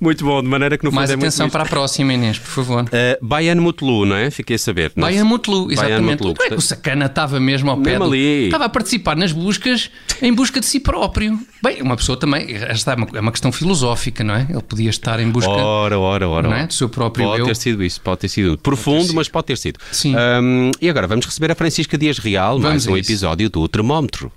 Muito 0.00 0.24
bom, 0.24 0.42
de 0.42 0.48
maneira 0.48 0.76
que 0.78 0.84
no 0.84 0.90
fundo 0.90 0.96
Mais 0.96 1.10
é 1.10 1.14
atenção 1.14 1.48
para 1.50 1.62
a 1.64 1.66
próxima, 1.66 2.12
Inês, 2.12 2.38
por 2.38 2.48
favor. 2.50 2.84
Uh, 2.84 2.88
Baiano 3.26 3.62
Mutlu, 3.62 4.04
não 4.06 4.16
é? 4.16 4.30
Fiquei 4.30 4.56
a 4.56 4.58
saber. 4.58 4.92
não 4.96 5.06
é? 5.06 5.10
Baiano 5.10 5.28
Mutlu, 5.30 5.70
exatamente. 5.70 6.22
Mutlu, 6.22 6.34
Tu 6.34 6.42
é 6.42 6.48
que 6.48 6.54
o 6.54 6.60
Sacana 6.60 7.06
estava 7.06 7.38
mesmo 7.40 7.70
ao 7.70 7.76
pé 7.78 7.90
Mesmo 7.92 8.06
do- 8.06 8.12
ali. 8.12 8.44
Estava 8.46 8.64
a 8.64 8.68
participar 8.68 9.16
nas 9.16 9.32
buscas 9.32 9.90
em 10.20 10.32
busca 10.32 10.60
de 10.60 10.66
si 10.66 10.80
próprio. 10.80 11.38
Bem, 11.62 11.80
uma 11.82 11.96
pessoa 11.96 12.16
também, 12.18 12.46
esta 12.54 12.92
é 12.92 12.94
uma, 12.96 13.06
é 13.14 13.20
uma 13.20 13.30
questão 13.32 13.52
filosófica, 13.52 14.24
não 14.24 14.34
é? 14.34 14.46
Ele 14.48 14.62
podia 14.62 14.90
estar 14.90 15.20
em 15.20 15.30
busca 15.30 15.50
Ora, 15.50 15.98
ora, 15.98 16.28
ora. 16.28 16.48
não 16.48 16.56
é? 16.56 16.66
do 16.66 16.74
seu 16.74 16.88
próprio 16.88 17.26
Pode 17.26 17.40
eu. 17.40 17.46
ter 17.46 17.56
sido 17.56 17.82
isso, 17.84 18.00
pode 18.00 18.20
ter 18.20 18.28
sido 18.28 18.58
profundo, 18.58 19.12
mas 19.14 19.28
pode 19.28 19.46
ter 19.46 19.58
sido. 19.58 19.78
Sim. 19.90 20.14
Um, 20.16 20.70
e 20.80 20.88
agora 20.88 21.06
vamos 21.06 21.26
receber 21.26 21.50
a 21.52 21.54
Francisca 21.54 21.96
Dias 21.98 22.18
Real, 22.18 22.58
mais 22.58 22.84
Vamos 22.84 22.88
a 22.88 22.90
um 22.92 22.96
isso. 22.96 23.10
episódio 23.10 23.48
do 23.50 23.68
Termómetro. 23.68 24.30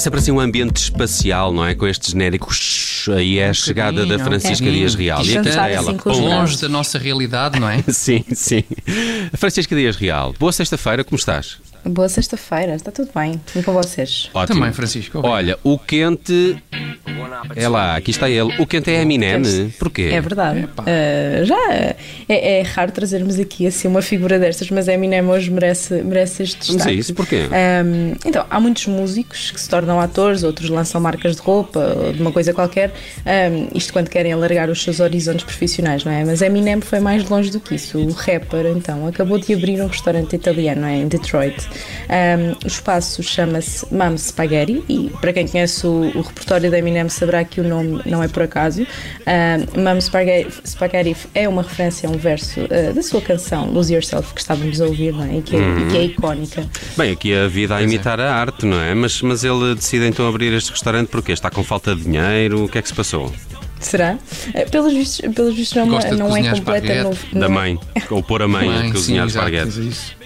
Sempre 0.00 0.18
assim 0.18 0.30
um 0.30 0.40
ambiente 0.40 0.76
espacial, 0.76 1.52
não 1.52 1.64
é? 1.64 1.74
Com 1.74 1.86
estes 1.86 2.12
genéricos. 2.12 3.06
Aí 3.14 3.38
é 3.38 3.48
a 3.48 3.54
chegada 3.54 4.04
da 4.04 4.18
Francisca 4.18 4.70
Dias 4.70 4.94
Real. 4.94 5.24
E 5.24 5.38
aqui 5.38 5.48
está 5.48 5.68
ela. 5.68 5.92
assim, 5.92 6.20
longe 6.20 6.60
da 6.60 6.68
nossa 6.68 6.98
realidade, 6.98 7.58
não 7.58 7.68
é? 7.68 7.82
Sim, 7.88 8.24
sim. 8.32 8.64
Francisca 9.34 9.74
Dias 9.74 9.96
Real, 9.96 10.34
boa 10.38 10.52
sexta-feira, 10.52 11.04
como 11.04 11.16
estás? 11.18 11.58
Boa 11.84 12.08
sexta-feira, 12.08 12.74
está 12.74 12.90
tudo 12.90 13.10
bem. 13.14 13.40
E 13.56 13.62
com 13.62 13.72
vocês? 13.72 14.30
Ótimo. 14.34 14.58
Também, 14.58 14.72
Francisco. 14.72 15.20
Olha, 15.24 15.58
o 15.64 15.78
quente. 15.78 16.62
É 17.56 17.68
lá, 17.68 17.96
aqui 17.96 18.10
está 18.10 18.28
ele. 18.28 18.54
O 18.58 18.66
quente 18.66 18.90
é 18.90 19.02
Eminem. 19.02 19.42
Porquê? 19.78 20.10
É 20.12 20.20
verdade. 20.20 20.64
Uh, 20.64 21.44
já 21.44 21.72
é, 21.72 21.96
é 22.28 22.62
raro 22.62 22.92
trazermos 22.92 23.38
aqui 23.38 23.66
assim 23.66 23.88
uma 23.88 24.02
figura 24.02 24.38
destas, 24.38 24.70
mas 24.70 24.88
Eminem 24.88 25.22
hoje 25.26 25.50
merece, 25.50 26.02
merece 26.02 26.42
este 26.42 26.58
destaque. 26.58 26.90
a 26.90 26.92
isso, 26.92 27.14
porquê? 27.14 27.48
Um, 27.84 28.14
então, 28.24 28.44
há 28.48 28.60
muitos 28.60 28.86
músicos 28.86 29.50
que 29.50 29.60
se 29.60 29.68
tornam 29.68 30.00
atores, 30.00 30.42
outros 30.42 30.68
lançam 30.68 31.00
marcas 31.00 31.36
de 31.36 31.42
roupa 31.42 31.78
ou 31.78 32.12
de 32.12 32.20
uma 32.20 32.32
coisa 32.32 32.52
qualquer, 32.52 32.92
um, 33.26 33.76
isto 33.76 33.92
quando 33.92 34.08
querem 34.08 34.32
alargar 34.32 34.70
os 34.70 34.82
seus 34.82 35.00
horizontes 35.00 35.44
profissionais, 35.44 36.04
não 36.04 36.12
é? 36.12 36.24
Mas 36.24 36.42
Eminem 36.42 36.80
foi 36.80 37.00
mais 37.00 37.28
longe 37.28 37.50
do 37.50 37.60
que 37.60 37.74
isso. 37.74 37.98
O 37.98 38.12
rapper, 38.12 38.66
então, 38.66 39.06
acabou 39.06 39.38
de 39.38 39.52
abrir 39.54 39.80
um 39.80 39.86
restaurante 39.86 40.34
italiano 40.34 40.86
é? 40.86 40.96
em 40.96 41.08
Detroit. 41.08 41.68
Um, 42.08 42.64
o 42.64 42.66
espaço 42.66 43.22
chama-se 43.22 43.86
Mam 43.92 44.16
Spaghetti 44.16 44.82
e 44.88 45.10
para 45.20 45.32
quem 45.32 45.46
conhece 45.46 45.86
o, 45.86 46.10
o 46.14 46.20
repertório 46.20 46.70
da 46.70 46.78
Eminem 46.78 47.08
saberá 47.30 47.44
que 47.44 47.60
o 47.60 47.64
nome 47.64 48.02
não 48.04 48.22
é 48.22 48.28
por 48.28 48.42
acaso. 48.42 48.82
Um, 48.86 49.82
Mam 49.82 50.00
Spaghetti, 50.00 50.52
Spaghetti 50.68 51.16
é 51.34 51.48
uma 51.48 51.62
referência 51.62 52.08
a 52.08 52.12
um 52.12 52.18
verso 52.18 52.60
uh, 52.60 52.92
da 52.92 53.02
sua 53.02 53.20
canção 53.20 53.70
Lose 53.70 53.94
Yourself 53.94 54.34
que 54.34 54.40
estávamos 54.40 54.80
a 54.80 54.86
ouvir 54.86 55.12
não 55.12 55.24
é? 55.24 55.38
e, 55.38 55.42
que 55.42 55.56
é, 55.56 55.58
e 55.60 55.90
que 55.90 55.96
é 55.96 56.04
icónica. 56.04 56.66
Bem, 56.96 57.12
aqui 57.12 57.32
a 57.32 57.46
vida 57.46 57.76
a 57.76 57.82
imitar 57.82 58.20
a 58.20 58.34
arte, 58.34 58.66
não 58.66 58.80
é? 58.80 58.94
Mas, 58.94 59.22
mas 59.22 59.44
ele 59.44 59.74
decide 59.76 60.06
então 60.06 60.28
abrir 60.28 60.52
este 60.52 60.72
restaurante 60.72 61.08
porque 61.08 61.32
está 61.32 61.50
com 61.50 61.62
falta 61.62 61.94
de 61.94 62.02
dinheiro. 62.02 62.64
O 62.64 62.68
que 62.68 62.78
é 62.78 62.82
que 62.82 62.88
se 62.88 62.94
passou? 62.94 63.32
Será? 63.78 64.18
Eh, 64.52 64.66
Pelos 64.66 64.92
vistos, 64.92 65.34
pelos 65.34 65.54
vistos 65.54 65.76
não, 65.76 65.98
de 65.98 66.10
não 66.16 66.36
é 66.36 66.42
cozinhar 66.42 66.56
completa. 66.56 67.02
Não, 67.32 67.40
Da 67.40 67.46
é- 67.46 67.48
mãe. 67.48 67.78
Ou 68.10 68.22
pôr 68.22 68.42
a 68.42 68.48
mãe, 68.48 68.68
a 68.68 68.72
Mãe, 68.72 68.92
cozinhar 68.92 69.28
sim, 69.28 69.38
exato, 69.38 69.48
esparguete. 69.48 70.16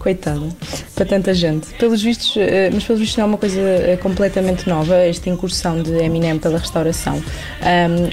Coitada, 0.00 0.48
para 0.94 1.04
tanta 1.04 1.34
gente. 1.34 1.68
Pelos 1.74 2.02
vistos, 2.02 2.34
eh, 2.38 2.70
mas 2.72 2.84
pelos 2.84 3.00
vistos 3.00 3.18
não 3.18 3.24
é 3.24 3.28
uma 3.28 3.36
coisa 3.36 3.60
eh, 3.60 3.98
completamente 4.00 4.66
nova, 4.66 4.94
esta 4.96 5.28
incursão 5.28 5.82
de 5.82 5.92
Eminem 6.02 6.38
pela 6.38 6.56
restauração. 6.58 7.22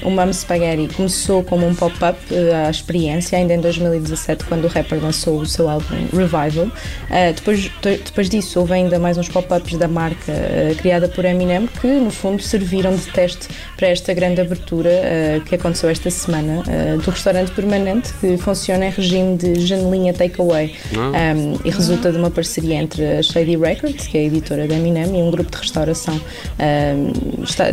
Um, 0.04 0.06
o 0.06 0.10
Mum 0.10 0.30
Spaghetti 0.30 0.92
começou 0.94 1.42
como 1.42 1.66
um 1.66 1.74
pop-up 1.74 2.18
eh, 2.30 2.66
à 2.66 2.70
experiência, 2.70 3.38
ainda 3.38 3.54
em 3.54 3.60
2017, 3.62 4.44
quando 4.44 4.66
o 4.66 4.68
rapper 4.68 5.02
lançou 5.02 5.40
o 5.40 5.46
seu 5.46 5.66
álbum 5.66 5.96
Revival. 6.12 6.70
Eh, 7.10 7.32
depois, 7.32 7.60
de- 7.80 7.96
depois 7.96 8.28
disso, 8.28 8.60
houve 8.60 8.74
ainda 8.74 8.98
mais 8.98 9.16
uns 9.16 9.30
pop-ups 9.30 9.78
da 9.78 9.88
marca 9.88 10.30
eh, 10.30 10.74
criada 10.76 11.08
por 11.08 11.24
Eminem, 11.24 11.66
que 11.80 11.86
no 11.86 12.10
fundo 12.10 12.42
serviram 12.42 12.94
de 12.94 13.06
teste 13.06 13.48
para 13.78 13.88
esta 13.88 14.12
grande 14.12 14.42
abertura 14.42 14.90
eh, 14.90 15.40
que 15.46 15.54
aconteceu 15.54 15.88
esta 15.88 16.10
semana 16.10 16.62
do 17.02 17.10
restaurante 17.10 17.50
permanente, 17.52 18.12
que 18.20 18.36
funciona 18.36 18.84
em 18.84 18.90
regime 18.90 19.38
de 19.38 19.64
janelinha 19.66 20.12
takeaway. 20.12 20.74
Ah. 20.94 21.34
Um, 21.34 21.77
resulta 21.78 22.12
de 22.12 22.18
uma 22.18 22.30
parceria 22.30 22.74
entre 22.74 23.04
a 23.18 23.22
Shady 23.22 23.56
Records, 23.56 24.06
que 24.06 24.18
é 24.18 24.20
a 24.20 24.24
editora 24.24 24.66
da 24.68 24.74
Eminem, 24.74 25.18
e 25.18 25.22
um 25.22 25.30
grupo 25.30 25.50
de 25.50 25.56
restauração 25.58 26.20
um, 26.58 27.12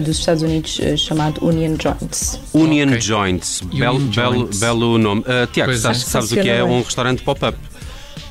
dos 0.03 0.17
Estados 0.19 0.41
Unidos 0.43 0.79
eh, 0.81 0.95
chamado 0.95 1.43
Union 1.45 1.75
Joints. 1.81 2.39
Union 2.53 2.88
Ok. 2.88 3.01
Joints. 3.01 3.61
Belo, 3.73 3.99
belo, 3.99 4.49
belo 4.59 4.97
nome. 4.97 5.23
Ah, 5.27 5.47
Tiago, 5.51 5.71
Pois 5.71 5.81
sabes, 5.81 6.01
é. 6.01 6.05
sabes 6.05 6.31
o 6.31 6.35
que 6.35 6.49
é 6.49 6.63
um 6.63 6.81
restaurante 6.81 7.21
pop-up? 7.23 7.57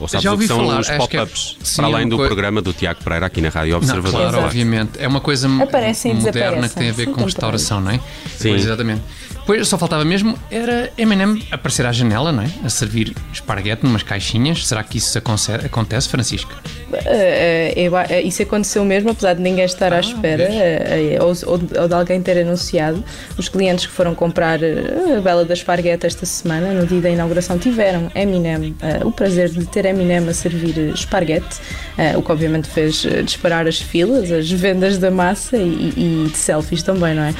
Ou 0.00 0.08
sabes 0.08 0.24
Já 0.24 0.30
o 0.30 0.32
ouvi 0.32 0.44
que 0.44 0.48
são 0.48 0.58
falar, 0.58 0.80
os 0.80 0.88
é- 0.90 0.96
pop-ups? 0.96 1.56
sim, 1.62 1.76
Para 1.76 1.86
além 1.86 2.08
do 2.08 2.16
coi- 2.16 2.26
programa 2.26 2.60
do 2.62 2.72
Tiago 2.72 3.02
Pereira 3.04 3.26
aqui 3.26 3.40
na 3.40 3.48
Rádio 3.48 3.70
Não, 3.72 3.78
Observador. 3.78 4.10
claro, 4.12 4.28
Exato. 4.28 4.44
obviamente. 4.46 4.90
É 4.98 5.06
uma 5.06 5.20
coisa 5.20 5.48
Aparecem 5.62 6.14
moderna 6.14 6.68
que 6.68 6.74
tem 6.74 6.90
a 6.90 6.92
ver 6.92 7.06
sim, 7.06 7.12
com 7.12 7.24
restauração, 7.24 7.80
não 7.80 7.90
é? 7.92 8.00
Sim. 8.36 8.48
Pois, 8.50 8.62
exatamente. 8.64 9.02
Pois 9.46 9.68
só 9.68 9.76
faltava 9.76 10.04
mesmo 10.06 10.38
era 10.50 10.90
Eminem 10.96 11.42
aparecer 11.50 11.84
à 11.84 11.92
janela, 11.92 12.32
não 12.32 12.42
é? 12.42 12.48
A 12.64 12.70
servir 12.70 13.12
esparguete 13.30 13.84
numas 13.84 14.02
caixinhas. 14.02 14.66
Será 14.66 14.82
que 14.82 14.96
isso 14.96 15.18
acontece, 15.18 16.08
Francisco? 16.08 16.50
Eh, 16.94 17.72
eh, 17.76 17.82
eu 17.86 17.94
a- 17.94 18.04
eh, 18.08 18.22
isso 18.22 18.42
aconteceu 18.42 18.82
mesmo, 18.86 19.10
apesar 19.10 19.34
de 19.34 19.42
ninguém 19.42 19.66
estar 19.66 19.92
à 19.92 20.00
espera, 20.00 20.44
eh, 20.44 21.16
eh, 21.18 21.22
ou, 21.22 21.34
ou 21.76 21.88
de- 21.88 21.94
alguém 21.94 22.22
ter 22.22 22.38
anunciado. 22.40 23.04
Os 23.36 23.48
clientes 23.50 23.84
que 23.84 23.92
foram 23.92 24.14
comprar 24.14 24.62
eh, 24.62 25.16
a 25.18 25.20
Bela 25.20 25.44
da 25.44 25.52
Espargueta 25.52 26.06
esta 26.06 26.24
semana, 26.24 26.72
no 26.72 26.86
dia 26.86 27.02
da 27.02 27.10
inauguração, 27.10 27.58
tiveram 27.58 28.10
Eminem, 28.14 28.74
eh, 28.80 29.00
o 29.04 29.12
prazer 29.12 29.50
de 29.50 29.66
ter 29.66 29.84
Eminem 29.84 30.26
a 30.26 30.32
servir 30.32 30.74
eh, 30.78 30.92
esparguete, 30.94 31.56
eh, 31.98 32.16
o 32.16 32.22
que 32.22 32.32
obviamente 32.32 32.66
fez 32.68 33.04
eh, 33.04 33.20
disparar 33.22 33.66
as 33.66 33.78
filas, 33.78 34.32
as 34.32 34.50
vendas 34.50 34.96
da 34.96 35.10
massa 35.10 35.58
e, 35.58 35.92
e 36.26 36.28
de 36.30 36.38
selfies 36.38 36.82
também, 36.82 37.14
não 37.14 37.24
é? 37.24 37.34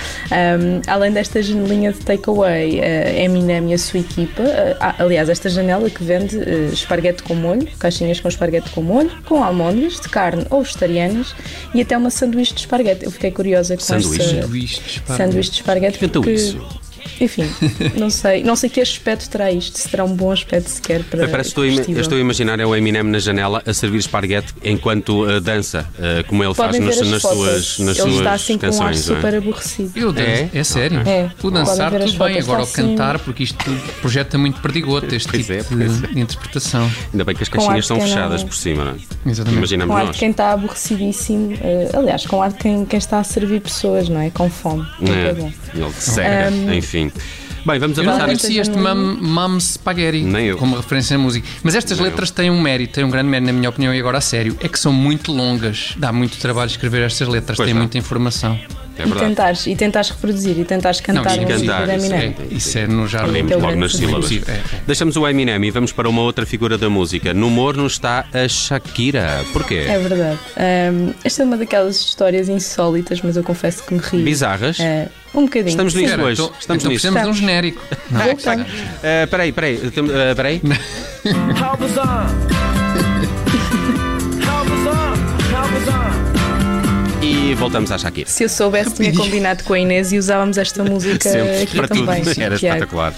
Um, 0.59 0.83
além 0.87 1.11
desta 1.13 1.41
janelinha 1.43 1.94
de 1.95 2.05
takeaway, 2.05 2.81
eh, 2.81 3.23
Eminem 3.25 3.71
e 3.71 3.75
a 3.75 3.79
sua 3.79 4.01
equipa, 4.01 4.43
ah, 4.81 4.95
aliás, 4.99 5.29
esta 5.29 5.49
janela 5.49 5.89
que 5.89 6.03
vende 6.05 6.37
eh, 6.39 6.71
esparguete 6.73 7.23
com 7.23 7.35
molho, 7.35 7.67
caixinhas 7.79 8.21
com 8.21 8.29
esparguete 8.29 8.71
com 8.71 8.83
molho, 8.83 9.11
com 9.25 9.43
almôndegas 9.43 10.01
de 10.01 10.09
carne 10.09 10.45
ou 10.51 10.63
vegetarianas 10.63 11.35
e 11.75 11.81
até 11.81 11.97
uma 11.97 12.11
sanduíche 12.11 12.55
de 12.55 12.61
esparguete. 12.61 13.05
Eu 13.05 13.11
fiquei 13.11 13.31
curiosa 13.31 13.75
com 13.77 13.83
Sanduíche? 13.83 14.23
essa 14.23 14.43
Sanduíche 14.43 14.81
de 14.81 14.87
esparguete. 14.91 15.17
sanduíche 15.23 15.51
de 15.51 15.57
esparguete 15.57 15.97
Inventou 15.99 16.23
porque, 16.23 16.37
isso. 16.37 16.67
Enfim, 17.21 17.45
não 17.99 18.11
sei, 18.11 18.43
não 18.43 18.57
sei 18.57 18.69
que 18.71 18.81
aspecto 18.81 19.29
terá 19.29 19.51
isto, 19.53 19.79
se 19.79 19.89
terá 19.89 20.05
um 20.05 20.15
bom 20.15 20.31
aspecto 20.31 20.69
sequer 20.69 21.03
para 21.05 21.29
Parece 21.29 21.55
que 21.55 21.61
estou, 21.69 21.95
eu 21.95 22.01
estou 22.01 22.19
a 22.19 22.21
imaginar 22.21 22.59
é 22.61 22.67
o 22.67 22.75
Eminem 22.75 23.03
na 23.05 23.19
janela 23.19 23.63
a 23.67 23.73
servir 23.75 23.99
esparguete 23.99 24.55
enquanto 24.63 25.25
ah, 25.25 25.41
dança, 25.41 25.87
ah, 25.99 26.23
como 26.27 26.43
ele 26.45 26.55
Podem 26.55 26.81
faz 26.83 26.99
nas, 26.99 27.01
as 27.03 27.09
nas 27.11 27.23
suas, 27.23 27.79
nas 27.79 27.89
Ele 27.89 27.95
suas 27.95 28.15
está 28.17 28.33
assim 28.33 28.59
com 28.59 28.67
um 28.67 28.69
ar 28.69 28.73
canções. 28.93 29.11
é? 29.11 29.15
super 29.15 29.35
aborrecido. 29.37 29.93
Eu 29.97 30.15
É? 30.17 30.49
é? 30.53 30.65
sério. 30.65 31.01
É. 31.07 31.31
O 31.43 31.51
dançar 31.51 31.91
tudo 31.93 32.01
bem, 32.05 32.13
fotos, 32.17 32.39
agora 32.45 32.61
o 32.61 32.63
assim. 32.65 32.75
cantar, 32.75 33.19
porque 33.21 33.43
isto 33.45 33.65
projeta 34.01 34.37
muito 34.39 34.61
perdigoto, 34.61 35.15
este 35.15 35.29
Pois 35.31 35.47
tipo 35.47 35.53
é, 35.53 35.63
de, 35.63 36.15
de 36.15 36.21
interpretação. 36.21 36.91
Ainda 37.13 37.25
bem 37.25 37.35
que 37.35 37.43
as 37.43 37.49
caixinhas 37.49 37.89
não- 37.89 38.01
fechadas 38.01 38.43
por 38.43 38.55
cima, 38.55 38.85
não 38.85 38.93
é? 38.93 39.31
Exatamente. 39.31 39.59
Imaginamos 39.59 39.93
Com 39.93 39.97
ar 39.97 40.03
de 40.03 40.07
nós. 40.09 40.17
quem 40.17 40.31
está 40.31 40.53
aborrecidíssimo, 40.53 41.53
eh, 41.61 41.91
aliás, 41.95 42.27
com 42.27 42.43
ar 42.43 42.51
de 42.53 42.59
quem, 42.59 42.85
quem 42.85 42.99
está 42.99 43.19
a 43.19 43.25
servir 43.25 43.61
pessoas, 43.61 44.09
não 44.09 44.21
é? 44.21 44.31
Com 44.31 44.49
fome. 44.51 44.87
Muito 44.99 45.13
É, 45.13 45.33
bom. 45.33 45.53
Ele 45.75 45.85
que 45.93 46.03
cega, 46.03 46.51
Um, 46.55 46.71
enfim. 46.99 47.19
Bem, 47.67 47.79
vamos 47.79 47.97
Eu 47.97 48.05
não 48.05 48.11
avançar. 48.13 48.27
Conhecia 48.27 48.61
este 48.61 48.77
Mam, 48.77 49.17
Mam 49.23 49.59
Spaghetti 49.59 50.23
Nem 50.23 50.47
eu. 50.49 50.59
como 50.59 50.77
referência 50.77 51.17
na 51.17 51.23
música. 51.25 51.49
Mas 51.63 51.75
estas 51.75 51.99
Nem 51.99 52.09
letras 52.11 52.31
têm 52.31 52.51
um 52.51 52.61
mérito, 52.61 52.93
têm 52.95 53.05
um 53.05 53.11
grande 53.11 53.29
mérito, 53.31 53.47
na 53.47 53.53
minha 53.59 53.71
opinião, 53.71 53.95
e 53.95 53.99
agora 53.99 54.19
a 54.19 54.21
sério, 54.21 54.55
é 54.61 54.69
que 54.69 54.79
são 54.79 54.93
muito 54.93 55.33
longas. 55.33 55.95
Dá 55.97 56.13
muito 56.13 56.37
trabalho 56.39 56.69
escrever 56.69 57.03
estas 57.03 57.27
letras, 57.27 57.57
Pois 57.57 57.67
tem 57.67 57.75
dá. 57.75 57.81
muita 57.81 57.97
informação. 57.97 58.59
É 58.97 59.07
E 59.07 59.11
tentares, 59.13 59.67
e 59.67 59.75
tentares 59.77 60.11
reproduzir, 60.11 60.59
e 60.59 60.65
tentares 60.65 61.01
cantar 61.01 61.37
e 61.37 61.45
a 61.45 61.49
música 61.49 61.73
cantar, 61.73 61.87
da 61.87 61.97
isso 61.97 62.07
Eminem. 62.07 62.37
É, 62.51 62.55
isso 62.55 62.79
é 62.79 62.87
no 62.87 63.09
jardim. 63.09 63.51
É 63.51 63.57
logo 63.57 63.77
nas 63.77 63.93
sílabas. 63.97 64.31
É, 64.31 64.35
é. 64.53 64.61
Deixamos 64.87 65.17
o 65.17 65.27
Eminem 65.27 65.65
e 65.65 65.71
vamos 65.71 65.93
para 65.93 66.09
uma 66.09 66.23
outra 66.23 66.47
figura 66.47 66.79
da 66.79 66.89
música. 66.89 67.35
No 67.35 67.51
morno 67.51 67.87
está 67.87 68.25
a 68.33 68.47
Shakira. 68.49 69.45
Porquê? 69.53 69.85
É 69.89 69.99
verdade. 69.99 70.39
Ahm, 70.57 71.13
esta 71.25 71.43
é 71.43 71.47
uma 71.47 71.57
daquelas 71.57 71.97
histórias 71.97 72.49
insólitas, 72.49 73.21
mas 73.23 73.37
eu 73.37 73.43
confesso 73.43 73.83
que 73.85 73.95
me 73.95 74.01
ri. 74.01 74.23
Bizarras? 74.23 74.79
Ah, 74.81 75.09
um 75.35 75.43
bocadinho. 75.47 75.71
Estamos 75.71 75.95
nisso 75.95 76.07
Espera, 76.11 76.25
hoje. 76.29 76.43
então- 76.43 76.55
Estamos 76.61 76.83
então 76.85 76.93
nisso. 76.93 77.03
precisamos 77.11 77.23
de 77.23 77.29
um 77.29 77.33
Estamos. 77.33 77.39
genérico. 77.39 77.83
Não, 78.11 78.21
Voltamos. 78.27 78.67
Ah, 79.03 79.27
Peraí, 79.27 79.53
peraí. 79.53 79.77
tem- 79.91 80.05
ah, 80.05 80.35
Peraí. 80.37 80.63
E 87.45 87.55
voltamos 87.55 87.93
à 87.93 87.99
Shakira. 87.99 88.29
Se 88.29 88.45
eu 88.45 88.49
soubesse, 88.49 88.95
tinha 88.95 89.13
combinado 89.15 89.65
com 89.65 89.75
a 89.75 89.79
Inês 89.79 90.13
e 90.13 90.19
usávamos 90.19 90.57
esta 90.57 90.83
música 90.85 91.29
Sempre, 91.29 91.63
aqui 91.63 91.77
para 91.77 91.89
tudo. 91.89 92.07
também. 92.07 92.21
Era 92.21 92.57
Tiago. 92.57 92.77
espetacular. 92.77 93.13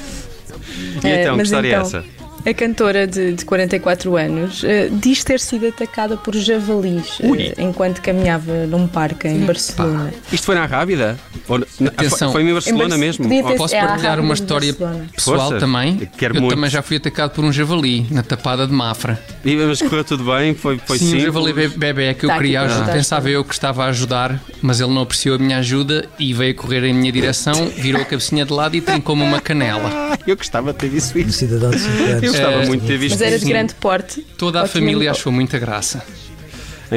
E 1.04 1.06
Eh, 1.06 1.22
então, 1.22 1.36
que 1.36 1.42
história 1.44 1.68
então, 1.68 1.80
é 1.82 1.86
essa? 1.86 2.04
A 2.48 2.54
cantora 2.54 3.08
de, 3.08 3.32
de 3.32 3.44
44 3.44 4.16
anos 4.16 4.62
eh, 4.62 4.88
diz 4.92 5.24
ter 5.24 5.40
sido 5.40 5.66
atacada 5.66 6.16
por 6.16 6.32
javalis 6.36 7.18
Ui. 7.20 7.52
enquanto 7.58 8.00
caminhava 8.00 8.66
num 8.68 8.86
parque 8.86 9.26
em 9.26 9.40
Barcelona. 9.40 10.14
Isto 10.32 10.44
foi 10.46 10.54
na 10.54 10.64
Rábida? 10.64 11.18
Ou, 11.48 11.58
na- 11.80 11.88
Atenção. 11.88 12.30
Foi 12.30 12.42
em 12.44 12.52
Barcelona 12.52 12.94
Em 12.94 12.98
mesmo? 12.98 13.28
ter- 13.28 13.42
Ou- 13.44 13.56
Posso 13.56 13.74
É 13.74 13.80
partilhar 13.84 14.20
uma 14.20 14.34
história 14.34 14.72
pessoal 14.72 15.50
Força. 15.50 15.58
também? 15.58 16.08
Quero 16.16 16.36
eu 16.36 16.40
muito. 16.40 16.54
também 16.54 16.70
já 16.70 16.82
fui 16.82 16.98
atacado 16.98 17.30
por 17.32 17.44
um 17.44 17.52
javali 17.52 18.06
na 18.12 18.22
tapada 18.22 18.64
de 18.64 18.72
Mafra. 18.72 19.20
E, 19.44 19.56
mas 19.56 19.82
correu 19.82 20.04
tudo 20.04 20.22
bem? 20.24 20.54
Foi, 20.54 20.78
foi 20.86 20.98
Sim, 20.98 21.04
um 21.06 21.08
simples? 21.08 21.24
javali 21.24 21.52
be- 21.52 21.68
bebê 21.68 22.14
que 22.14 22.26
eu 22.26 22.30
Tá 22.30 22.36
queria 22.36 22.60
ajudar. 22.62 22.92
Pensava 22.92 23.28
eu 23.28 23.42
que 23.44 23.54
estava 23.54 23.84
a 23.84 23.88
ajudar, 23.88 24.40
mas 24.62 24.78
ele 24.80 24.92
não 24.94 25.02
apreciou 25.02 25.34
a 25.34 25.38
minha 25.38 25.58
ajuda 25.58 26.08
e 26.16 26.32
veio 26.32 26.54
correr 26.54 26.84
em 26.84 26.94
minha 26.94 27.10
direção, 27.10 27.66
virou 27.76 28.02
a 28.02 28.04
cabecinha 28.04 28.44
de 28.44 28.52
lado 28.52 28.76
e 28.76 28.80
trincou-me 28.80 29.24
uma 29.24 29.40
canela. 29.40 29.90
Eu 30.26 30.36
gostava 30.36 30.72
de 30.72 30.78
ter 30.80 30.88
visto 30.88 31.16
Um 31.16 31.20
isso. 31.20 31.32
cidadão 31.38 31.70
de 31.70 31.78
5 31.78 32.02
anos. 32.02 32.35
Gostava 32.42 32.62
É, 32.62 32.66
muito 32.66 32.80
de 32.82 32.86
ter 32.86 32.98
visto 32.98 33.12
Mas 33.12 33.22
era 33.22 33.38
de 33.38 33.44
grande 33.44 33.74
porte. 33.74 34.20
Toda 34.38 34.62
a 34.62 34.66
família 34.66 35.10
achou 35.10 35.32
muita 35.32 35.58
graça. 35.58 36.04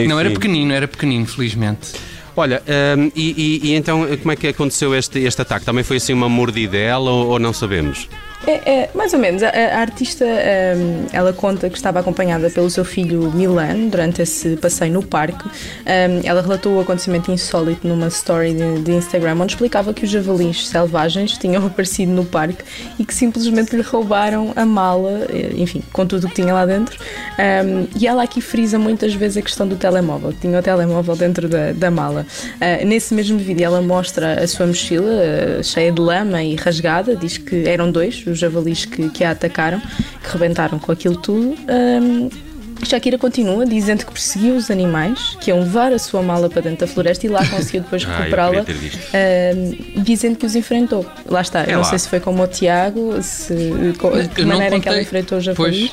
Não 0.07 0.19
era 0.19 0.29
pequenino, 0.29 0.71
era 0.73 0.87
pequenino, 0.87 1.25
felizmente. 1.25 1.93
Olha, 2.35 2.61
hum, 2.97 3.11
e, 3.15 3.59
e- 3.63 3.67
e 3.69 3.73
então 3.75 4.05
como 4.17 4.31
é 4.31 4.35
que 4.35 4.47
aconteceu 4.47 4.95
este, 4.95 5.19
este 5.19 5.41
ataque? 5.41 5.65
Também 5.65 5.83
foi 5.83 5.97
assim 5.97 6.13
uma 6.13 6.29
mordidela 6.29 7.09
ou, 7.11 7.27
ou 7.29 7.39
não 7.39 7.51
sabemos? 7.51 8.07
É, 8.47 8.71
é, 8.71 8.89
mais 8.95 9.13
ou 9.13 9.19
menos. 9.19 9.43
A, 9.43 9.49
a 9.49 9.79
artista, 9.79 10.25
hum, 10.25 11.05
ela 11.11 11.33
conta 11.33 11.69
que 11.69 11.75
estava 11.75 11.99
acompanhada 11.99 12.49
pelo 12.49 12.69
seu 12.69 12.85
filho 12.85 13.31
Milan 13.31 13.89
durante 13.89 14.21
esse 14.21 14.55
passeio 14.57 14.93
no 14.93 15.03
parque. 15.03 15.47
Hum, 15.47 16.21
ela 16.23 16.41
relatou 16.41 16.77
o 16.77 16.79
acontecimento 16.79 17.31
insólito 17.31 17.87
numa 17.87 18.07
story 18.07 18.53
de, 18.53 18.81
de 18.81 18.91
Instagram, 18.93 19.37
onde 19.41 19.53
explicava 19.53 19.93
que 19.93 20.05
os 20.05 20.09
javalis 20.09 20.67
selvagens 20.67 21.37
tinham 21.37 21.65
aparecido 21.67 22.11
no 22.11 22.25
parque 22.25 22.63
e 22.97 23.05
que 23.05 23.13
simplesmente 23.13 23.75
lhe 23.75 23.81
roubaram 23.81 24.53
a 24.55 24.65
mala, 24.65 25.27
enfim, 25.55 25.83
com 25.91 26.05
tudo 26.05 26.25
o 26.25 26.29
que 26.29 26.35
tinha 26.35 26.53
lá 26.53 26.65
dentro. 26.65 26.97
Hum, 27.37 27.87
e 27.95 28.07
ela 28.07 28.23
aqui 28.23 28.41
frisa 28.41 28.79
muitas 28.79 29.13
vezes 29.13 29.37
a 29.37 29.41
questão 29.41 29.67
do 29.67 29.75
telemóvel. 29.75 30.33
Tinha 30.33 30.59
o 30.59 30.63
telemóvel 30.63 31.15
dentro 31.15 31.49
da, 31.49 31.73
da 31.73 31.91
mala. 31.91 32.25
Ah, 32.59 32.83
nesse 32.85 33.13
mesmo 33.13 33.37
vídeo, 33.37 33.65
ela 33.65 33.81
mostra 33.81 34.41
a 34.41 34.47
sua 34.47 34.65
mochila 34.65 35.11
ah, 35.11 35.63
cheia 35.63 35.91
de 35.91 36.01
lama 36.01 36.41
e 36.41 36.55
rasgada. 36.55 37.15
Diz 37.15 37.37
que 37.37 37.67
eram 37.67 37.91
dois 37.91 38.28
os 38.29 38.37
javalis 38.39 38.85
que, 38.85 39.09
que 39.09 39.23
a 39.23 39.31
atacaram, 39.31 39.79
que 39.79 40.29
rebentaram 40.31 40.77
com 40.79 40.91
aquilo 40.91 41.15
tudo. 41.17 41.55
Ahm, 41.67 42.29
Shakira 42.81 43.17
continua 43.17 43.65
dizendo 43.65 44.05
que 44.05 44.11
perseguiu 44.13 44.55
os 44.55 44.71
animais, 44.71 45.35
que 45.41 45.51
iam 45.51 45.59
levar 45.59 45.91
a 45.91 45.99
sua 45.99 46.21
mala 46.21 46.49
para 46.49 46.61
dentro 46.61 46.85
da 46.85 46.87
floresta 46.87 47.25
e 47.25 47.29
lá 47.29 47.45
conseguiu 47.49 47.81
depois 47.81 48.05
Ah, 48.05 48.17
recuperá-la, 48.19 48.61
visto. 48.61 48.97
ahm, 49.13 50.01
dizendo 50.03 50.37
que 50.37 50.45
os 50.45 50.55
enfrentou. 50.55 51.05
Lá 51.25 51.41
está, 51.41 51.61
É 51.63 51.67
eu 51.67 51.71
não 51.73 51.77
lá. 51.79 51.83
sei 51.83 51.99
se 51.99 52.07
foi 52.07 52.21
como 52.21 52.41
o 52.41 52.47
Tiago, 52.47 53.21
se, 53.21 53.53
de 53.53 54.29
que 54.33 54.45
maneira 54.45 54.77
é 54.77 54.79
que 54.79 54.87
ela 54.87 54.95
contei- 54.97 55.01
enfrentou 55.01 55.37
os 55.39 55.43
javalis. 55.43 55.91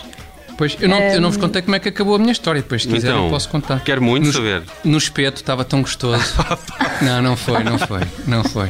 Pois, 0.56 0.76
eu, 0.80 0.88
não, 0.88 0.98
eu 0.98 1.20
não 1.20 1.28
vos 1.30 1.36
contei 1.36 1.60
como 1.62 1.76
é 1.76 1.78
que 1.78 1.88
acabou 1.88 2.14
a 2.14 2.18
minha 2.18 2.32
história. 2.32 2.62
Depois, 2.62 2.82
se 2.82 2.88
quiserem, 2.88 3.16
Então, 3.16 3.30
posso 3.30 3.48
contar. 3.48 3.80
Quero 3.80 4.02
muito 4.02 4.26
no, 4.26 4.32
saber. 4.32 4.62
No 4.84 4.96
espeto 4.98 5.40
estava 5.40 5.64
tão 5.64 5.82
gostoso. 5.82 6.22
não, 7.02 7.20
não 7.22 7.36
foi, 7.36 7.62
não 7.62 7.78
foi, 7.78 8.00
não 8.26 8.42
foi. 8.44 8.68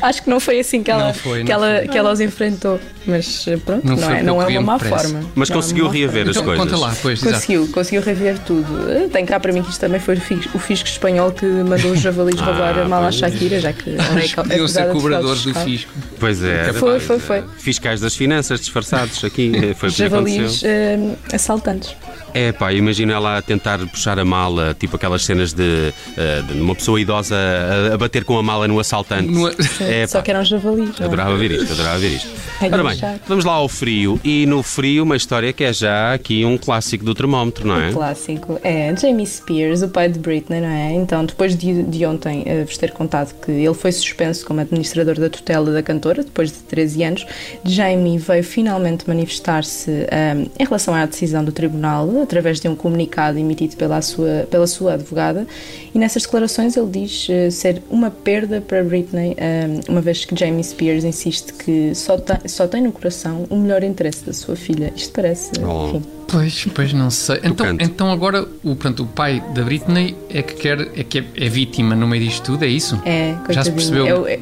Acho 0.00 0.22
que 0.22 0.30
não 0.30 0.38
foi 0.38 0.60
assim 0.60 0.82
que 0.82 0.90
ela, 0.90 1.06
Não 1.08 1.14
foi, 1.14 1.44
que 1.44 1.50
ela, 1.52 1.76
foi. 1.78 1.88
que 1.88 1.98
ela 1.98 2.12
os 2.12 2.20
enfrentou, 2.20 2.80
mas 3.06 3.46
eh, 3.48 3.56
pronto, 3.56 3.84
Não 3.86 3.96
não, 3.96 4.02
foi 4.02 4.16
é, 4.18 4.22
não 4.22 4.42
eu 4.42 4.48
é 4.48 4.58
uma 4.58 4.62
má 4.72 4.78
depressa. 4.78 5.08
forma. 5.08 5.30
Mas 5.34 5.48
Não 5.48 5.54
é 5.54 5.56
uma 5.56 5.62
conseguiu 5.62 5.84
má 5.86 5.92
reaver 5.92 6.24
forma. 6.26 6.30
as 6.30 6.36
Então, 6.36 6.44
coisas. 6.44 6.64
conta 6.72 6.76
lá, 6.86 6.96
pois, 7.02 7.18
exato. 7.18 7.34
Conseguiu, 7.34 7.68
conseguiu 7.68 8.02
rever 8.02 8.38
tudo. 8.40 8.90
Eh, 8.90 9.08
Tem 9.08 9.26
cá 9.26 9.40
para 9.40 9.52
mim 9.52 9.62
que 9.62 9.70
isto 9.70 9.80
também 9.80 9.98
foi 10.00 10.14
o 10.14 10.20
fis- 10.20 10.48
o 10.54 10.58
fisco 10.58 10.88
espanhol 10.88 11.32
que 11.32 11.44
mandou 11.46 11.90
os 11.92 12.00
javalis 12.00 12.38
roubar 12.40 12.78
a 12.78 12.88
mala 12.88 13.08
à 13.08 13.12
Shakira, 13.12 13.60
já 13.60 13.72
que 13.72 13.90
ela 13.98 14.20
é 14.20 14.62
é 14.62 14.68
ser 14.68 14.86
cobradores 14.92 15.42
do 15.42 15.54
fisco. 15.54 15.90
Pois 16.20 16.42
é. 16.44 16.72
Foi, 16.74 17.00
foi, 17.00 17.18
foi. 17.18 17.44
Fiscais 17.58 18.00
das 18.00 18.14
finanças 18.14 18.60
disfarçados 18.60 19.24
aqui. 19.24 19.52
eh, 19.54 19.74
Foi 19.74 19.88
o 19.88 19.92
que 19.92 20.02
lhe 20.02 20.08
Javalis 20.08 20.36
aconteceu. 20.36 20.70
eh, 20.70 21.14
assaltantes. 21.32 21.96
É 22.34 22.50
pá, 22.52 22.72
imagina 22.72 23.12
ela 23.12 23.38
a 23.38 23.42
tentar 23.42 23.78
puxar 23.86 24.18
a 24.18 24.24
mala, 24.24 24.74
tipo 24.78 24.96
aquelas 24.96 25.24
cenas 25.24 25.52
de, 25.52 25.92
eh, 26.16 26.42
de 26.42 26.60
uma 26.60 26.74
pessoa 26.74 27.00
idosa 27.00 27.36
a, 27.36 27.94
a 27.94 27.96
bater 27.96 28.24
com 28.24 28.36
a 28.36 28.42
mala 28.42 28.66
no 28.66 28.78
assaltante. 28.80 29.30
No- 29.30 29.48
É, 29.80 30.06
Só 30.06 30.20
que 30.20 30.30
eram 30.30 30.44
javalis. 30.44 30.90
não 30.98 31.04
é? 31.04 31.04
Adorava 31.04 31.36
ver 31.36 31.52
isto, 31.52 31.72
adorava 31.72 31.98
ver 31.98 32.08
isto. 32.16 32.28
É 32.60 32.66
Ora 32.66 32.82
bem, 32.84 32.96
chato. 32.96 33.20
vamos 33.28 33.44
lá 33.44 33.52
ao 33.52 33.68
frio. 33.68 34.20
E 34.24 34.46
no 34.46 34.62
frio, 34.62 35.02
uma 35.04 35.16
história 35.16 35.52
que 35.52 35.62
é 35.64 35.72
já 35.72 36.12
aqui 36.14 36.44
um 36.44 36.56
clássico 36.58 37.04
do 37.04 37.14
termómetro, 37.14 37.66
não 37.66 37.80
é? 37.80 37.92
Clássico. 37.92 38.58
É, 38.64 38.94
Jamie 38.96 39.26
Spears, 39.26 39.82
o 39.82 39.88
pai 39.88 40.08
de 40.08 40.18
Britney, 40.18 40.60
não 40.60 40.68
é? 40.68 40.92
Então, 40.92 41.24
depois 41.24 41.56
de, 41.56 41.82
de 41.84 42.04
ontem 42.06 42.42
eh, 42.46 42.64
vos 42.64 42.76
ter 42.78 42.90
contado 42.92 43.34
que 43.44 43.50
ele 43.52 43.74
foi 43.74 43.92
suspenso 43.92 44.44
como 44.46 44.60
administrador 44.60 45.18
da 45.20 45.28
tutela 45.28 45.70
da 45.72 45.82
cantora, 45.82 46.22
depois 46.24 46.50
de 46.50 46.58
13 46.58 47.04
anos, 47.04 47.26
Jamie 47.64 48.18
veio 48.18 48.42
finalmente 48.44 49.06
manifestar-se 49.08 49.90
eh, 50.10 50.46
em 50.58 50.64
relação 50.64 50.94
à 50.94 51.04
decisão 51.06 51.44
do 51.44 51.52
tribunal, 51.52 52.06
através 52.24 52.58
de 52.60 52.68
um 52.68 52.74
comunicado 52.74 53.38
emitido 53.38 53.76
pela 53.76 54.02
sua, 54.02 54.46
pela 54.50 54.66
sua 54.66 54.94
advogada, 54.94 55.46
e 55.94 55.98
nessas 55.98 56.24
declarações 56.24 56.76
ele 56.76 56.88
diz 56.90 57.26
eh, 57.30 57.50
ser 57.50 57.82
uma 57.88 58.10
perda 58.10 58.60
para 58.60 58.82
Britney, 58.82 59.34
eh, 59.36 59.80
uma 59.88 60.00
vez 60.00 60.24
que 60.24 60.34
Jamie 60.38 60.64
Spears 60.64 61.04
insiste 61.04 61.52
que 61.54 61.94
só, 61.94 62.18
tem- 62.18 62.48
só 62.48 62.66
tem 62.66 62.82
no 62.82 62.90
coração 62.92 63.46
o 63.48 63.56
melhor 63.56 63.84
interesse 63.84 64.24
da 64.24 64.32
sua 64.32 64.56
filha. 64.56 64.92
Isto 64.96 65.12
parece, 65.12 65.52
Oh. 65.64 65.88
enfim, 65.88 66.02
Pois, 66.26 66.66
pois 66.74 66.92
não 66.92 67.10
sei. 67.10 67.38
Então, 67.44 67.66
então 67.78 68.10
agora 68.10 68.48
o, 68.64 68.74
pronto, 68.74 69.02
o 69.04 69.06
pai 69.06 69.44
da 69.54 69.62
Britney 69.62 70.16
é 70.30 70.42
que 70.42 70.54
quer 70.54 70.80
é 70.98 71.04
que 71.04 71.18
é, 71.18 71.24
é 71.36 71.48
vítima 71.48 71.94
no 71.94 72.08
meio 72.08 72.24
disto 72.24 72.42
tudo, 72.44 72.64
é 72.64 72.66
isso? 72.68 73.00
É, 73.04 73.34
Já 73.50 73.62
se 73.62 73.70
percebeu? 73.70 74.06
É, 74.26 74.36
o- 74.36 74.38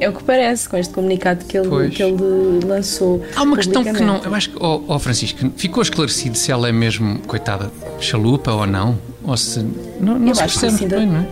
é- 0.00 0.04
é 0.04 0.08
o 0.08 0.12
que 0.12 0.22
parece 0.24 0.68
com 0.68 0.76
este 0.76 0.92
comunicado 0.92 1.44
que 1.44 1.56
ele, 1.58 1.68
Pois. 1.68 1.94
que 1.94 2.02
ele 2.02 2.64
lançou. 2.64 3.22
Há 3.34 3.42
uma 3.42 3.56
questão 3.56 3.82
que 3.84 4.02
não. 4.02 4.22
Eu 4.22 4.34
acho 4.34 4.50
que, 4.50 4.56
oh, 4.60 4.82
oh, 4.88 4.98
Francisco, 4.98 5.38
ficou 5.56 5.82
esclarecido 5.82 6.36
se 6.36 6.50
ela 6.52 6.68
é 6.68 6.72
mesmo, 6.72 7.18
coitada, 7.20 7.70
chalupa 8.00 8.52
ou 8.52 8.66
não? 8.66 8.98
Ou 9.24 9.36
se. 9.36 9.60
Não, 10.00 10.18
não 10.18 10.28
Eu 10.28 10.34
se 10.34 10.42
acho 10.42 10.54
que 10.54 10.60
percebe 10.60 10.72
sim, 10.72 10.80
muito 10.86 10.96
bem, 10.96 11.06
não 11.06 11.20
é? 11.20 11.26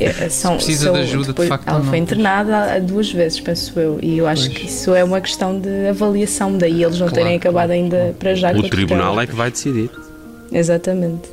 É, 0.00 0.28
são- 0.28 0.56
precisa 0.56 0.84
são- 0.86 0.94
de 0.94 1.00
ajuda, 1.00 1.22
de 1.22 1.28
depois- 1.28 1.48
facto, 1.48 1.68
Ela 1.68 1.80
foi 1.82 1.98
internada 1.98 2.80
duas 2.80 3.10
vezes, 3.10 3.40
penso 3.40 3.78
eu, 3.78 3.98
e 4.02 4.18
eu 4.18 4.26
acho 4.26 4.46
Pois. 4.46 4.58
que 4.58 4.66
isso 4.66 4.94
é 4.94 5.02
uma 5.04 5.20
questão 5.20 5.58
de 5.58 5.88
avaliação, 5.88 6.58
daí 6.58 6.82
eles 6.82 6.98
não 6.98 7.06
Claro, 7.08 7.14
terem 7.14 7.36
acabado 7.36 7.70
ainda 7.70 8.14
para 8.18 8.34
já 8.34 8.52
com 8.52 8.58
O 8.60 8.68
tribunal 8.68 9.18
é 9.20 9.26
que 9.26 9.34
vai 9.34 9.50
decidir. 9.50 9.88
Exatamente. 10.50 11.28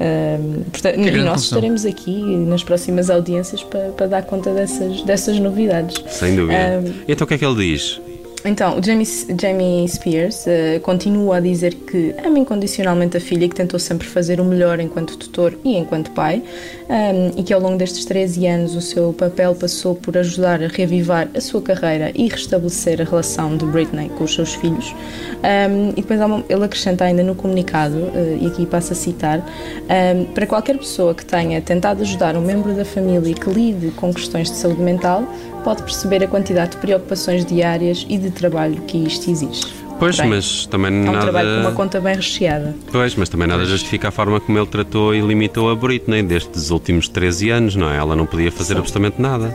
Ahm, 0.00 0.62
portanto, 0.72 0.96
e 0.96 1.00
nós 1.10 1.12
confusão. 1.12 1.34
estaremos 1.36 1.84
aqui 1.84 2.22
nas 2.36 2.64
próximas 2.64 3.10
audiências 3.10 3.62
para, 3.62 3.90
para 3.90 4.06
dar 4.06 4.22
conta 4.22 4.52
dessas, 4.54 5.02
dessas 5.02 5.38
novidades. 5.38 6.02
Sem 6.08 6.34
dúvida. 6.36 6.80
Um, 6.82 6.94
Então 7.06 7.24
o 7.26 7.28
que 7.28 7.34
é 7.34 7.38
que 7.38 7.44
ele 7.44 7.56
diz? 7.72 8.00
Então, 8.44 8.78
o 8.78 8.82
Jamie, 8.82 9.06
Jamie 9.38 9.86
Spears 9.86 10.46
eh, 10.46 10.78
continua 10.82 11.36
a 11.36 11.40
dizer 11.40 11.74
que 11.74 12.14
ama 12.24 12.38
incondicionalmente 12.38 13.16
a 13.16 13.20
filha 13.20 13.44
e 13.44 13.48
que 13.48 13.54
tentou 13.54 13.78
sempre 13.78 14.06
fazer 14.06 14.40
o 14.40 14.44
melhor 14.44 14.80
enquanto 14.80 15.16
tutor 15.18 15.58
e 15.62 15.76
enquanto 15.76 16.10
pai, 16.12 16.42
um, 16.88 17.38
e 17.38 17.42
que 17.42 17.52
ao 17.52 17.60
longo 17.60 17.76
destes 17.76 18.06
13 18.06 18.46
anos 18.46 18.74
o 18.74 18.80
seu 18.80 19.12
papel 19.12 19.54
passou 19.54 19.94
por 19.94 20.16
ajudar 20.16 20.62
a 20.62 20.68
reavivar 20.68 21.28
a 21.34 21.40
sua 21.40 21.60
carreira 21.60 22.12
e 22.14 22.28
restabelecer 22.28 23.02
a 23.02 23.04
relação 23.04 23.56
de 23.58 23.66
Britney 23.66 24.08
com 24.16 24.24
os 24.24 24.34
seus 24.34 24.54
filhos. 24.54 24.94
Um, 25.42 25.90
e 25.90 26.02
depois 26.02 26.18
ele 26.48 26.64
acrescenta 26.64 27.04
ainda 27.04 27.22
no 27.22 27.34
comunicado, 27.34 28.10
eh, 28.14 28.38
e 28.40 28.46
aqui 28.46 28.64
passo 28.64 28.94
a 28.94 28.96
citar, 28.96 29.38
um, 29.38 30.24
para 30.32 30.46
qualquer 30.46 30.78
pessoa 30.78 31.14
que 31.14 31.26
tenha 31.26 31.60
tentado 31.60 32.00
ajudar 32.00 32.36
um 32.36 32.40
membro 32.40 32.72
da 32.72 32.86
família 32.86 33.34
que 33.34 33.50
lide 33.50 33.90
com 33.90 34.14
questões 34.14 34.50
de 34.50 34.56
saúde 34.56 34.80
mental, 34.80 35.24
pode 35.60 35.82
perceber 35.82 36.24
a 36.24 36.28
quantidade 36.28 36.72
de 36.72 36.76
preocupações 36.78 37.44
diárias 37.44 38.04
e 38.08 38.18
de 38.18 38.30
trabalho 38.30 38.76
que 38.82 38.98
isto 38.98 39.30
exige. 39.30 39.62
Pois, 39.98 40.16
Bem, 40.18 40.30
mas 40.30 40.64
também 40.66 40.90
É 40.90 41.10
um 41.10 41.12
nada. 41.12 41.20
trabalho 41.20 41.48
com 41.56 41.60
uma 41.60 41.72
conta 41.72 42.00
bem 42.00 42.14
recheada. 42.16 42.74
Pois, 42.90 43.14
mas 43.16 43.28
também 43.28 43.46
nada 43.46 43.64
justifica 43.66 44.08
a 44.08 44.10
forma 44.10 44.40
como 44.40 44.56
ele 44.58 44.66
tratou 44.66 45.14
e 45.14 45.20
limitou 45.20 45.70
a 45.70 45.76
Britney 45.76 46.22
destes 46.22 46.70
últimos 46.70 47.06
13 47.08 47.50
anos, 47.50 47.76
não 47.76 47.90
é? 47.90 47.96
Ela 47.98 48.16
não 48.16 48.24
podia 48.24 48.50
fazer 48.50 48.78
absolutamente 48.78 49.20
nada. 49.20 49.54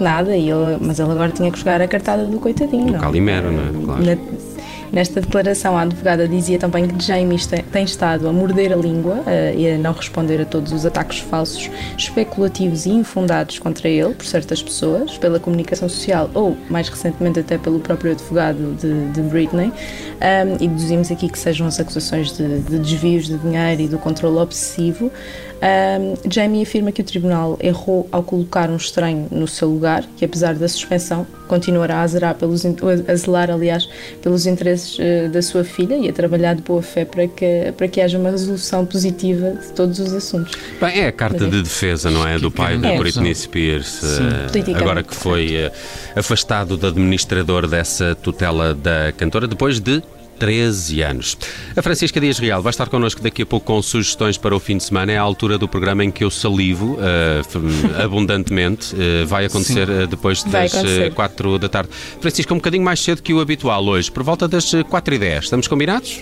Nada, 0.00 0.34
e 0.36 0.48
ele, 0.48 0.78
mas 0.80 0.98
ele 0.98 1.10
agora 1.10 1.30
tinha 1.32 1.50
que 1.50 1.58
jogar 1.58 1.82
a 1.82 1.88
cartada 1.88 2.24
do 2.24 2.38
coitadinho. 2.38 2.86
Do 2.86 2.92
não? 2.92 3.00
Calimero, 3.00 3.50
não 3.52 3.62
é? 3.62 3.84
Claro. 3.84 4.04
Na- 4.04 4.57
nesta 4.92 5.20
declaração, 5.20 5.76
a 5.76 5.82
advogada 5.82 6.26
dizia 6.28 6.58
também 6.58 6.88
que 6.88 7.04
James 7.04 7.46
tem, 7.46 7.84
estado 7.84 8.28
a 8.28 8.32
morder 8.32 8.72
a 8.72 8.76
língua 8.76 9.22
eh, 9.26 9.54
e 9.56 9.70
a 9.70 9.78
não 9.78 9.92
responder 9.92 10.40
a 10.40 10.44
todos 10.44 10.72
os 10.72 10.84
ataques 10.84 11.20
falsos, 11.20 11.70
especulativos 11.96 12.86
e 12.86 12.90
infundados 12.90 13.58
contra 13.58 13.88
ele 13.88 14.14
por 14.14 14.26
certas 14.26 14.62
pessoas, 14.62 15.16
pela 15.18 15.40
comunicação 15.40 15.88
social 15.88 16.30
ou, 16.34 16.56
mais 16.68 16.88
recentemente, 16.88 17.40
até 17.40 17.56
pelo 17.58 17.80
próprio 17.80 18.12
advogado 18.12 18.76
de, 18.76 19.10
de 19.12 19.20
Britney. 19.22 19.68
Um, 19.68 20.54
e 20.62 20.68
deduzimos 20.68 21.10
aqui 21.10 21.28
que 21.28 21.38
sejam 21.38 21.66
as 21.66 21.78
acusações 21.78 22.36
de, 22.36 22.60
de 22.60 22.78
desvios 22.78 23.26
de 23.26 23.38
dinheiro 23.38 23.82
e 23.82 23.88
do 23.88 23.98
controle 23.98 24.38
obsessivo. 24.38 25.10
Um, 25.58 26.14
Jamie 26.30 26.62
afirma 26.62 26.92
que 26.92 27.00
o 27.00 27.04
tribunal 27.04 27.58
errou 27.60 28.08
ao 28.12 28.22
colocar 28.22 28.70
um 28.70 28.76
estranho 28.76 29.26
no 29.30 29.48
seu 29.48 29.68
lugar, 29.68 30.04
que 30.16 30.24
apesar 30.24 30.54
da 30.54 30.68
suspensão 30.68 31.26
continuará 31.48 32.02
a 32.02 32.06
zelar, 32.06 32.34
pelos, 32.36 32.64
a 32.64 33.14
zelar 33.16 33.50
aliás, 33.50 33.88
pelos 34.22 34.46
interesses 34.46 34.77
eh, 34.98 35.28
da 35.28 35.40
sua 35.42 35.64
filha 35.64 35.96
e 35.96 36.08
a 36.08 36.12
trabalhar 36.12 36.54
de 36.54 36.62
boa 36.62 36.82
fé 36.82 37.04
para 37.04 37.26
que, 37.26 37.72
para 37.76 37.88
que 37.88 38.00
haja 38.00 38.18
uma 38.18 38.30
resolução 38.30 38.84
positiva 38.86 39.50
de 39.52 39.72
todos 39.72 39.98
os 39.98 40.12
assuntos. 40.12 40.52
Bem, 40.80 41.00
é 41.00 41.06
a 41.08 41.12
carta 41.12 41.38
Mas 41.44 41.48
é- 41.48 41.56
de 41.56 41.62
defesa, 41.62 42.10
não 42.10 42.26
é? 42.26 42.38
Do 42.38 42.50
pai 42.50 42.78
da 42.78 42.88
É. 42.90 42.98
Britney 42.98 43.34
Spears, 43.34 44.02
eh, 44.02 44.46
Politicamente 44.48 44.82
agora 44.82 45.02
que 45.02 45.14
foi 45.14 45.54
eh, 45.54 45.72
afastado 46.16 46.76
de 46.76 46.86
administrador 46.86 47.66
dessa 47.66 48.14
tutela 48.14 48.74
da 48.74 49.12
cantora, 49.16 49.46
depois 49.46 49.80
de 49.80 50.02
13 50.38 51.02
anos. 51.02 51.36
A 51.76 51.82
Francisca 51.82 52.20
Dias 52.20 52.38
Real 52.38 52.62
vai 52.62 52.70
estar 52.70 52.88
connosco 52.88 53.20
daqui 53.20 53.42
a 53.42 53.46
pouco 53.46 53.66
com 53.66 53.82
sugestões 53.82 54.36
para 54.38 54.54
o 54.54 54.60
fim 54.60 54.76
de 54.76 54.84
semana. 54.84 55.12
É 55.12 55.18
a 55.18 55.22
altura 55.22 55.58
do 55.58 55.68
programa 55.68 56.04
em 56.04 56.10
que 56.10 56.24
eu 56.24 56.30
salivo 56.30 56.94
uh, 56.94 58.02
abundantemente. 58.02 58.94
Uh, 58.94 59.26
vai 59.26 59.44
acontecer 59.44 59.88
uh, 59.88 60.06
depois 60.06 60.42
Vai 60.42 60.68
das 60.68 60.74
acontecer. 60.74 61.12
4 61.14 61.58
da 61.58 61.68
tarde. 61.68 61.90
Francisca, 62.20 62.54
um 62.54 62.58
bocadinho 62.58 62.84
mais 62.84 63.00
cedo 63.00 63.22
que 63.22 63.34
o 63.34 63.40
habitual 63.40 63.84
hoje, 63.84 64.10
por 64.10 64.22
volta 64.22 64.46
das 64.46 64.72
4 64.88 65.14
e 65.14 65.18
10. 65.18 65.44
Estamos 65.44 65.66
combinados? 65.68 66.20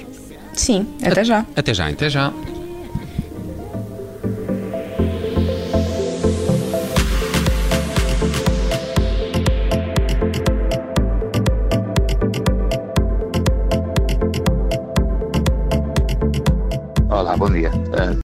Sim, 0.53 0.87
até 1.03 1.25
já. 1.25 1.47
Até 1.55 1.75
já, 1.75 1.91
então. 1.91 2.07
Até 2.07 2.11
já. 2.11 2.33